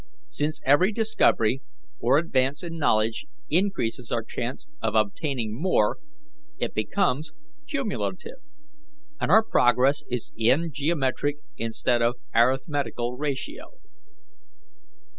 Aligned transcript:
Since 0.29 0.61
every 0.65 0.91
discovery 0.91 1.61
or 1.99 2.17
advance 2.17 2.63
in 2.63 2.79
knowledge 2.79 3.27
increases 3.51 4.11
our 4.11 4.23
chance 4.23 4.67
of 4.81 4.95
obtaining 4.95 5.61
more, 5.61 5.99
it 6.57 6.73
becomes 6.73 7.33
cumulative, 7.67 8.37
and 9.19 9.29
our 9.29 9.43
progress 9.43 10.03
is 10.09 10.31
in 10.35 10.71
geometric 10.73 11.35
instead 11.55 12.01
of 12.01 12.15
arithmetical 12.33 13.15
ratio. 13.15 13.73